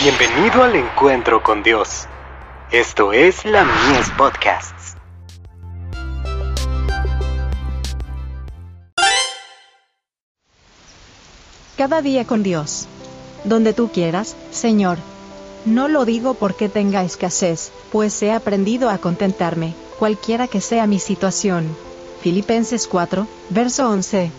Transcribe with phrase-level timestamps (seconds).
[0.00, 2.06] Bienvenido al encuentro con Dios.
[2.70, 4.94] Esto es la Mies Podcasts.
[11.76, 12.86] Cada día con Dios.
[13.42, 14.98] Donde tú quieras, Señor.
[15.64, 21.00] No lo digo porque tenga escasez, pues he aprendido a contentarme, cualquiera que sea mi
[21.00, 21.76] situación.
[22.20, 24.30] Filipenses 4, verso 11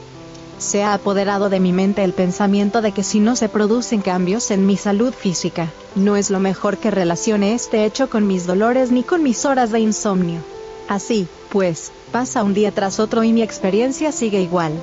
[0.59, 4.51] se ha apoderado de mi mente el pensamiento de que si no se producen cambios
[4.51, 8.91] en mi salud física, no es lo mejor que relacione este hecho con mis dolores
[8.91, 10.41] ni con mis horas de insomnio.
[10.87, 14.73] Así, pues, pasa un día tras otro y mi experiencia sigue igual.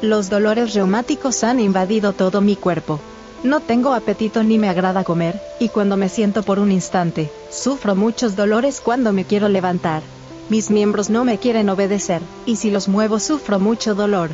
[0.00, 2.98] Los dolores reumáticos han invadido todo mi cuerpo.
[3.44, 7.94] No tengo apetito ni me agrada comer, y cuando me siento por un instante, sufro
[7.94, 10.02] muchos dolores cuando me quiero levantar.
[10.48, 14.30] Mis miembros no me quieren obedecer, y si los muevo sufro mucho dolor.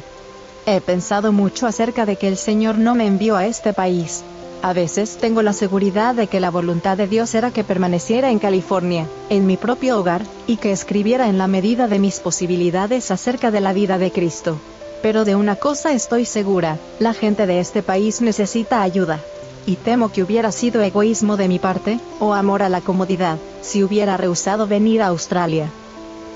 [0.65, 4.23] He pensado mucho acerca de que el Señor no me envió a este país.
[4.63, 8.39] A veces tengo la seguridad de que la voluntad de Dios era que permaneciera en
[8.39, 13.51] California, en mi propio hogar, y que escribiera en la medida de mis posibilidades acerca
[13.51, 14.57] de la vida de Cristo.
[15.03, 19.19] Pero de una cosa estoy segura, la gente de este país necesita ayuda.
[19.67, 23.83] Y temo que hubiera sido egoísmo de mi parte, o amor a la comodidad, si
[23.83, 25.67] hubiera rehusado venir a Australia.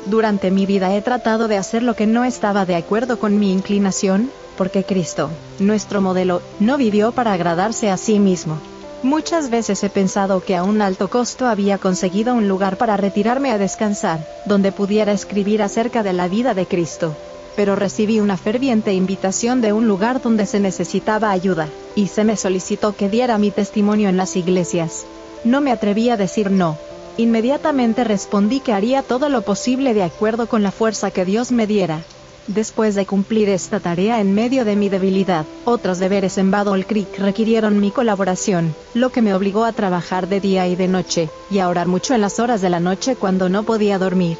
[0.06, 3.52] Durante mi vida he tratado de hacer lo que no estaba de acuerdo con mi
[3.52, 8.58] inclinación, porque Cristo, nuestro modelo, no vivió para agradarse a sí mismo.
[9.02, 13.50] Muchas veces he pensado que a un alto costo había conseguido un lugar para retirarme
[13.50, 17.16] a descansar, donde pudiera escribir acerca de la vida de Cristo.
[17.56, 22.36] Pero recibí una ferviente invitación de un lugar donde se necesitaba ayuda, y se me
[22.36, 25.04] solicitó que diera mi testimonio en las iglesias.
[25.44, 26.78] No me atreví a decir no,
[27.18, 31.66] Inmediatamente respondí que haría todo lo posible de acuerdo con la fuerza que Dios me
[31.66, 32.02] diera.
[32.46, 37.18] Después de cumplir esta tarea en medio de mi debilidad, otros deberes en Battle Creek
[37.18, 41.58] requirieron mi colaboración, lo que me obligó a trabajar de día y de noche, y
[41.58, 44.36] a orar mucho en las horas de la noche cuando no podía dormir.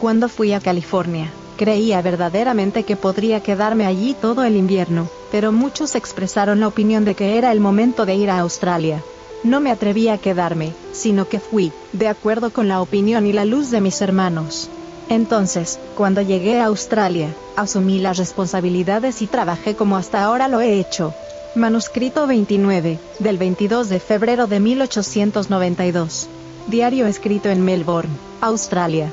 [0.00, 5.94] Cuando fui a California, creía verdaderamente que podría quedarme allí todo el invierno, pero muchos
[5.94, 9.02] expresaron la opinión de que era el momento de ir a Australia.
[9.42, 13.46] No me atreví a quedarme, sino que fui, de acuerdo con la opinión y la
[13.46, 14.70] luz de mis hermanos.
[15.08, 20.78] Entonces, cuando llegué a Australia, asumí las responsabilidades y trabajé como hasta ahora lo he
[20.78, 21.14] hecho.
[21.54, 26.28] Manuscrito 29, del 22 de febrero de 1892.
[26.68, 29.12] Diario escrito en Melbourne, Australia.